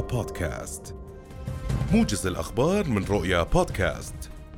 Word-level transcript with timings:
بودكاست. 0.00 0.94
موجز 1.92 2.26
الأخبار 2.26 2.88
من 2.88 3.04
رؤيا 3.04 3.42
بودكاست. 3.42 4.14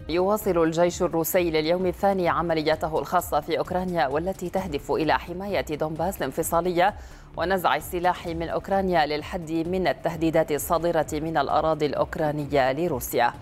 يواصل 0.09 0.63
الجيش 0.63 1.03
الروسي 1.03 1.51
لليوم 1.51 1.87
الثاني 1.87 2.29
عملياته 2.29 2.99
الخاصة 2.99 3.41
في 3.41 3.59
أوكرانيا 3.59 4.07
والتي 4.07 4.49
تهدف 4.49 4.93
إلى 4.93 5.19
حماية 5.19 5.61
دونباس 5.61 6.17
الانفصالية 6.17 6.95
ونزع 7.37 7.77
السلاح 7.77 8.27
من 8.27 8.49
أوكرانيا 8.49 9.07
للحد 9.07 9.51
من 9.51 9.89
التهديدات 9.89 10.53
الصادرة 10.53 11.07
من 11.13 11.37
الأراضي 11.37 11.87
الأوكرانية 11.87 12.73
لروسيا. 12.73 13.33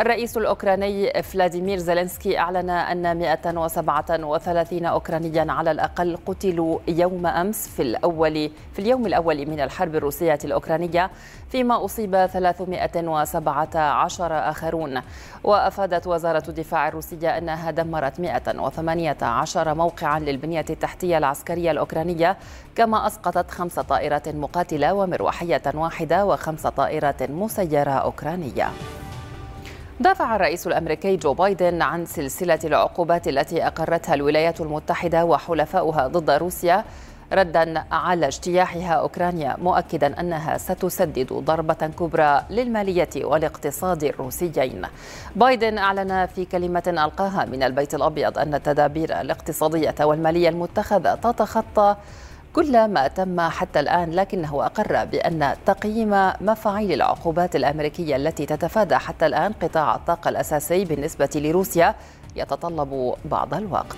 الرئيس 0.00 0.36
الأوكراني 0.36 1.22
فلاديمير 1.22 1.78
زيلينسكي 1.78 2.38
أعلن 2.38 2.70
أن 2.70 3.18
137 3.18 4.86
أوكرانيا 4.86 5.52
على 5.52 5.70
الأقل 5.70 6.18
قتلوا 6.26 6.78
يوم 6.88 7.26
أمس 7.26 7.68
في 7.68 7.82
الأول 7.82 8.50
في 8.72 8.78
اليوم 8.78 9.06
الأول 9.06 9.46
من 9.46 9.60
الحرب 9.60 9.96
الروسية 9.96 10.38
الأوكرانية 10.44 11.10
فيما 11.48 11.84
أصيب 11.84 12.26
317 12.26 14.50
آخرون. 14.50 15.00
وأفادت 15.44 16.06
وزارة 16.06 16.42
الدفاع 16.48 16.88
الروسية 16.88 17.38
أنها 17.38 17.70
دمرت 17.70 18.20
118 18.20 19.74
موقعا 19.74 20.18
للبنية 20.18 20.64
التحتية 20.70 21.18
العسكرية 21.18 21.70
الأوكرانية 21.70 22.36
كما 22.76 23.06
أسقطت 23.06 23.50
خمس 23.50 23.78
طائرات 23.78 24.28
مقاتلة 24.28 24.94
ومروحية 24.94 25.62
واحدة 25.74 26.26
وخمس 26.26 26.66
طائرات 26.66 27.22
مسيرة 27.22 27.90
أوكرانية. 27.90 28.68
دافع 30.00 30.36
الرئيس 30.36 30.66
الأمريكي 30.66 31.16
جو 31.16 31.34
بايدن 31.34 31.82
عن 31.82 32.06
سلسلة 32.06 32.58
العقوبات 32.64 33.28
التي 33.28 33.66
أقرتها 33.66 34.14
الولايات 34.14 34.60
المتحدة 34.60 35.24
وحلفاؤها 35.24 36.06
ضد 36.06 36.30
روسيا 36.30 36.84
ردا 37.32 37.84
على 37.92 38.26
اجتياحها 38.26 38.92
أوكرانيا 38.94 39.56
مؤكدا 39.62 40.20
أنها 40.20 40.58
ستسدد 40.58 41.32
ضربة 41.32 41.74
كبرى 41.74 42.44
للمالية 42.50 43.08
والاقتصاد 43.16 44.04
الروسيين. 44.04 44.82
بايدن 45.36 45.78
أعلن 45.78 46.26
في 46.26 46.44
كلمة 46.44 46.82
ألقاها 46.86 47.44
من 47.44 47.62
البيت 47.62 47.94
الأبيض 47.94 48.38
أن 48.38 48.54
التدابير 48.54 49.20
الاقتصادية 49.20 49.94
والمالية 50.00 50.48
المتخذة 50.48 51.14
تتخطى 51.14 51.96
كل 52.58 52.88
ما 52.88 53.08
تم 53.08 53.40
حتى 53.40 53.80
الآن 53.80 54.10
لكنه 54.10 54.66
أقر 54.66 55.04
بأن 55.04 55.54
تقييم 55.66 56.32
مفاعيل 56.40 56.92
العقوبات 56.92 57.56
الأمريكية 57.56 58.16
التي 58.16 58.46
تتفادى 58.46 58.96
حتى 58.96 59.26
الآن 59.26 59.52
قطاع 59.52 59.94
الطاقة 59.94 60.28
الأساسي 60.28 60.84
بالنسبة 60.84 61.30
لروسيا 61.34 61.94
يتطلب 62.36 63.14
بعض 63.24 63.54
الوقت. 63.54 63.96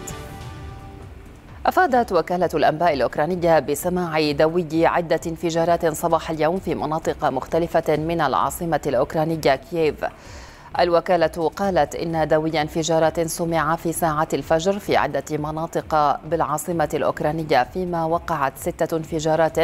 أفادت 1.66 2.12
وكالة 2.12 2.50
الأنباء 2.54 2.92
الأوكرانية 2.92 3.58
بسماع 3.58 4.30
دوي 4.30 4.86
عدة 4.86 5.20
انفجارات 5.26 5.86
صباح 5.86 6.30
اليوم 6.30 6.58
في 6.58 6.74
مناطق 6.74 7.24
مختلفة 7.24 7.96
من 7.96 8.20
العاصمة 8.20 8.80
الأوكرانية 8.86 9.54
كييف. 9.70 10.04
الوكالة 10.78 11.50
قالت 11.56 11.94
إن 11.94 12.28
دوي 12.28 12.60
انفجارات 12.60 13.20
سمع 13.20 13.76
في 13.76 13.92
ساعة 13.92 14.28
الفجر 14.32 14.78
في 14.78 14.96
عدة 14.96 15.24
مناطق 15.30 16.20
بالعاصمة 16.24 16.88
الأوكرانية 16.94 17.66
فيما 17.74 18.04
وقعت 18.04 18.52
ستة 18.58 18.96
انفجارات 18.96 19.58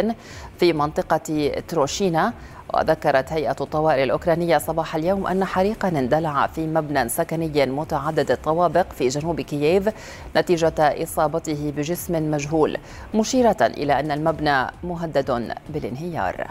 في 0.59 0.73
منطقة 0.73 1.53
تروشينا. 1.69 2.33
وذكرت 2.75 3.33
هيئة 3.33 3.57
الطوارئ 3.61 4.05
الأوكرانية 4.05 4.59
صباح 4.59 4.97
اليوم 4.97 5.27
أن 5.27 5.45
حريقا 5.45 5.89
اندلع 5.89 6.47
في 6.47 6.67
مبنى 6.67 7.09
سكني 7.09 7.67
متعدد 7.67 8.31
الطوابق 8.31 8.93
في 8.93 9.09
جنوب 9.09 9.41
كييف 9.41 9.89
نتيجة 10.37 10.75
إصابته 10.79 11.73
بجسم 11.77 12.31
مجهول 12.31 12.77
مشيرة 13.15 13.57
إلى 13.61 14.01
أن 14.01 14.11
المبنى 14.11 14.67
مهدد 14.85 15.55
بالانهيار. 15.69 16.47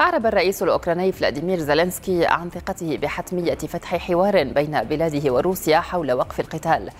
أعرب 0.00 0.26
الرئيس 0.26 0.62
الأوكراني 0.62 1.12
فلاديمير 1.12 1.58
زيلينسكي 1.58 2.26
عن 2.26 2.50
ثقته 2.50 2.96
بحتمية 2.96 3.54
فتح 3.54 3.96
حوار 3.96 4.44
بين 4.44 4.82
بلاده 4.82 5.32
وروسيا 5.32 5.80
حول 5.80 6.12
وقف 6.12 6.40
القتال. 6.40 6.90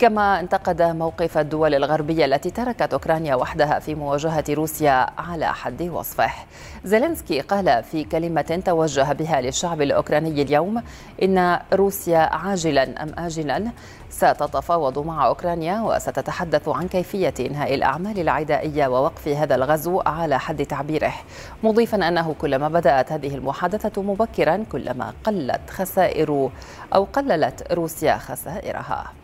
كما 0.00 0.40
انتقد 0.40 0.82
موقف 0.82 1.38
الدول 1.38 1.74
الغربية 1.74 2.24
التي 2.24 2.50
تركت 2.50 2.92
أوكرانيا 2.92 3.34
وحدها 3.34 3.78
في 3.78 3.94
مواجهة 3.94 4.44
روسيا 4.50 5.06
على 5.18 5.46
حد 5.46 5.82
وصفه. 5.82 6.30
زيلينسكي 6.84 7.40
قال 7.40 7.82
في 7.82 8.04
كلمة 8.04 8.62
توجه 8.66 9.12
بها 9.12 9.40
للشعب 9.40 9.82
الأوكراني 9.82 10.42
اليوم 10.42 10.82
إن 11.22 11.58
روسيا 11.72 12.18
عاجلا 12.18 13.02
أم 13.02 13.12
آجلا 13.18 13.70
ستتفاوض 14.10 14.98
مع 14.98 15.26
أوكرانيا 15.26 15.80
وستتحدث 15.80 16.68
عن 16.68 16.88
كيفية 16.88 17.34
إنهاء 17.40 17.74
الأعمال 17.74 18.18
العدائية 18.18 18.86
ووقف 18.86 19.28
هذا 19.28 19.54
الغزو 19.54 20.00
على 20.06 20.38
حد 20.38 20.66
تعبيره. 20.66 21.12
مضيفا 21.62 22.08
أنه 22.08 22.34
كلما 22.38 22.68
بدأت 22.68 23.12
هذه 23.12 23.34
المحادثة 23.34 24.02
مبكرا 24.02 24.64
كلما 24.72 25.12
قلت 25.24 25.70
خسائر 25.70 26.50
أو 26.94 27.04
قللت 27.04 27.72
روسيا 27.72 28.16
خسائرها. 28.16 29.19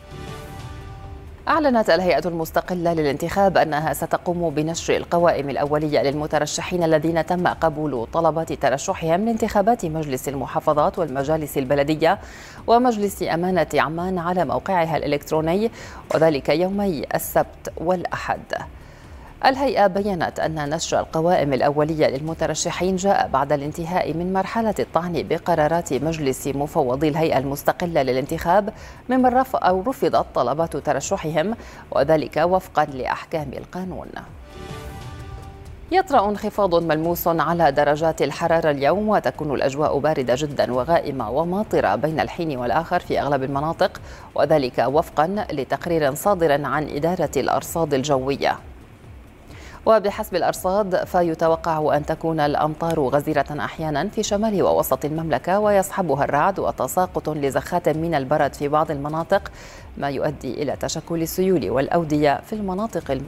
أعلنت 1.49 1.91
الهيئة 1.91 2.29
المستقلة 2.29 2.93
للانتخاب 2.93 3.57
أنها 3.59 3.93
ستقوم 3.93 4.51
بنشر 4.51 4.97
القوائم 4.97 5.51
الأولية 5.51 6.03
للمترشحين 6.03 6.83
الذين 6.83 7.27
تم 7.27 7.47
قبول 7.47 8.07
طلبات 8.13 8.53
ترشحهم 8.53 9.25
لانتخابات 9.25 9.85
مجلس 9.87 10.29
المحافظات 10.29 10.99
والمجالس 10.99 11.59
البلدية 11.59 12.19
ومجلس 12.67 13.23
أمانة 13.23 13.67
عمان 13.75 14.19
على 14.19 14.45
موقعها 14.45 14.97
الإلكتروني 14.97 15.71
وذلك 16.15 16.49
يومي 16.49 17.05
السبت 17.15 17.73
والأحد. 17.77 18.41
الهيئة 19.45 19.87
بيّنت 19.87 20.41
أن 20.41 20.71
نشر 20.71 21.01
القوائم 21.01 21.53
الأولية 21.53 22.07
للمترشحين 22.07 22.97
جاء 22.97 23.29
بعد 23.33 23.53
الانتهاء 23.53 24.15
من 24.15 24.33
مرحلة 24.33 24.75
الطعن 24.79 25.25
بقرارات 25.31 25.93
مجلس 25.93 26.47
مفوضي 26.47 27.09
الهيئة 27.09 27.39
المستقلة 27.39 28.03
للانتخاب 28.03 28.73
ممن 29.09 29.27
رفض 29.27 29.59
أو 29.65 29.83
رفضت 29.87 30.27
طلبات 30.35 30.77
ترشحهم 30.77 31.55
وذلك 31.91 32.37
وفقا 32.37 32.85
لأحكام 32.85 33.51
القانون. 33.53 34.09
يطرأ 35.93 36.29
انخفاض 36.29 36.75
ملموس 36.75 37.29
على 37.29 37.73
درجات 37.73 38.23
الحرارة 38.23 38.71
اليوم 38.71 39.09
وتكون 39.09 39.55
الأجواء 39.55 39.99
باردة 39.99 40.35
جدا 40.39 40.73
وغائمة 40.73 41.31
وماطرة 41.31 41.95
بين 41.95 42.21
الحين 42.21 42.57
والآخر 42.59 43.01
في 43.01 43.21
أغلب 43.21 43.43
المناطق 43.43 44.01
وذلك 44.35 44.79
وفقا 44.79 45.47
لتقرير 45.53 46.15
صادر 46.15 46.65
عن 46.65 46.89
إدارة 46.89 47.31
الأرصاد 47.37 47.95
الجوية 47.95 48.59
وبحسب 49.87 50.35
الأرصاد 50.37 51.05
فيتوقع 51.05 51.97
أن 51.97 52.07
تكون 52.07 52.41
الأمطار 52.41 53.01
غزيرة 53.01 53.47
أحيانا 53.51 54.09
في 54.09 54.23
شمال 54.23 54.63
ووسط 54.63 55.05
المملكة 55.05 55.59
ويصحبها 55.59 56.25
الرعد 56.25 56.59
وتساقط 56.59 57.29
لزخات 57.29 57.89
من 57.89 58.15
البرد 58.15 58.55
في 58.55 58.69
بعض 58.69 58.91
المناطق 58.91 59.53
ما 59.97 60.11
يؤدي 60.11 60.63
إلى 60.63 60.77
تشكل 60.77 61.23
السيول 61.23 61.71
والأودية 61.71 62.41
في 62.47 62.53
المناطق 62.53 63.19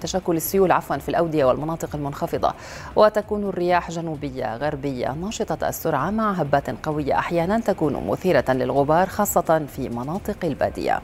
تشكل 0.00 0.36
السيول 0.36 0.72
عفوا 0.72 0.96
في 0.96 1.08
الأودية 1.08 1.44
والمناطق 1.44 1.96
المنخفضة. 1.96 2.54
وتكون 2.96 3.48
الرياح 3.48 3.90
جنوبية 3.90 4.56
غربية 4.56 5.12
ناشطة 5.12 5.68
السرعة 5.68 6.10
مع 6.10 6.32
هبات 6.32 6.70
قوية 6.86 7.18
أحيانا 7.18 7.60
تكون 7.60 8.06
مثيرة 8.08 8.44
للغبار 8.48 9.06
خاصة 9.06 9.66
في 9.76 9.88
مناطق 9.88 10.36
البادية. 10.44 11.00